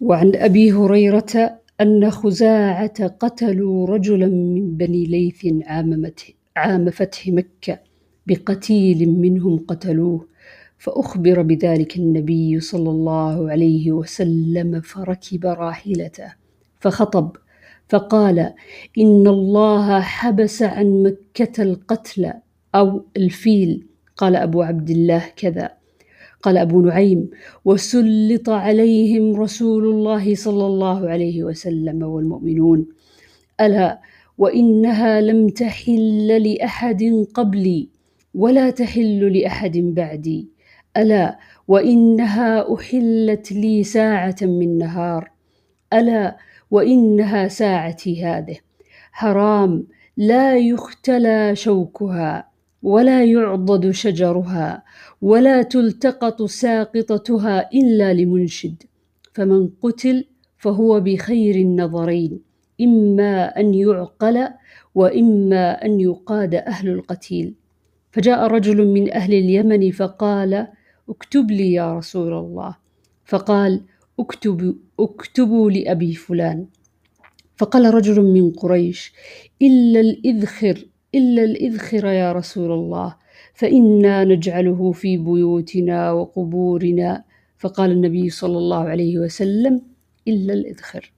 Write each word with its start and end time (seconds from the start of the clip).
وعن 0.00 0.32
أبي 0.36 0.72
هريرة 0.72 1.58
أن 1.80 2.10
خزاعة 2.10 3.06
قتلوا 3.06 3.86
رجلا 3.86 4.26
من 4.26 4.76
بني 4.76 5.04
ليث 5.04 5.46
عام 6.56 6.90
فتح 6.90 7.28
مكة 7.28 7.78
بقتيل 8.26 9.08
منهم 9.08 9.58
قتلوه 9.58 10.26
فأخبر 10.78 11.42
بذلك 11.42 11.96
النبي 11.96 12.60
صلى 12.60 12.90
الله 12.90 13.50
عليه 13.50 13.92
وسلم 13.92 14.80
فركب 14.80 15.46
راحلته 15.46 16.34
فخطب 16.80 17.36
فقال 17.88 18.38
إن 18.98 19.26
الله 19.26 20.00
حبس 20.00 20.62
عن 20.62 21.02
مكة 21.02 21.62
القتل 21.62 22.32
أو 22.74 23.04
الفيل. 23.16 23.86
قال 24.16 24.36
أبو 24.36 24.62
عبد 24.62 24.90
الله 24.90 25.24
كذا. 25.36 25.77
قال 26.42 26.56
أبو 26.58 26.80
نعيم 26.80 27.30
وسلط 27.64 28.50
عليهم 28.50 29.40
رسول 29.40 29.84
الله 29.84 30.34
صلى 30.34 30.66
الله 30.66 31.08
عليه 31.08 31.44
وسلم 31.44 32.02
والمؤمنون. 32.02 32.86
ألا 33.60 34.00
وإنها 34.38 35.20
لم 35.20 35.48
تحل 35.48 36.26
لأحد 36.42 37.26
قبلي 37.34 37.88
ولا 38.34 38.70
تحل 38.70 39.38
لأحد 39.38 39.78
بعدي. 39.78 40.48
ألا 40.96 41.38
وإنها 41.68 42.74
أحلت 42.74 43.52
لي 43.52 43.84
ساعة 43.84 44.36
من 44.42 44.78
نهار. 44.78 45.30
ألا 45.92 46.36
وإنها 46.70 47.48
ساعتي 47.48 48.24
هذه. 48.24 48.56
حرام 49.12 49.86
لا 50.16 50.58
يختلى 50.58 51.56
شوكها. 51.56 52.48
ولا 52.82 53.24
يعضد 53.24 53.90
شجرها 53.90 54.82
ولا 55.22 55.62
تلتقط 55.62 56.42
ساقطتها 56.42 57.70
إلا 57.74 58.14
لمنشد. 58.14 58.82
فمن 59.34 59.68
قتل 59.82 60.24
فهو 60.58 61.00
بخير 61.00 61.54
النظرين 61.54 62.40
إما 62.80 63.60
أن 63.60 63.74
يعقل 63.74 64.48
وإما 64.94 65.84
أن 65.84 66.00
يقاد 66.00 66.54
أهل 66.54 66.88
القتيل. 66.88 67.54
فجاء 68.10 68.46
رجل 68.46 68.86
من 68.86 69.12
أهل 69.12 69.34
اليمن 69.34 69.90
فقال 69.90 70.66
اكتب 71.08 71.50
لي 71.50 71.72
يا 71.72 71.94
رسول 71.98 72.32
الله. 72.32 72.76
فقال 73.24 73.80
اكتب 74.20 74.76
اكتبوا 75.00 75.70
لأبي 75.70 76.14
فلان. 76.14 76.66
فقال 77.56 77.94
رجل 77.94 78.22
من 78.22 78.50
قريش 78.50 79.12
إلا 79.62 80.00
الإذخر 80.00 80.86
إلا 81.14 81.44
الإذخر 81.44 82.06
يا 82.06 82.32
رسول 82.32 82.72
الله 82.72 83.16
فإنا 83.54 84.24
نجعله 84.24 84.92
في 84.92 85.16
بيوتنا 85.16 86.12
وقبورنا. 86.12 87.24
فقال 87.58 87.90
النبي 87.90 88.30
صلى 88.30 88.58
الله 88.58 88.82
عليه 88.88 89.18
وسلم 89.18 89.82
إلا 90.28 90.52
الإذخر. 90.52 91.12